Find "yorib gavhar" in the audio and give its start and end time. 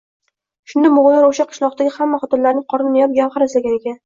3.05-3.49